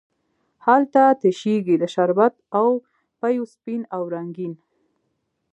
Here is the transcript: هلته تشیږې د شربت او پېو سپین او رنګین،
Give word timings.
هلته 0.65 1.01
تشیږې 1.21 1.75
د 1.79 1.83
شربت 1.93 2.33
او 2.59 2.67
پېو 3.19 3.43
سپین 3.53 3.81
او 3.95 4.01
رنګین، 4.15 4.53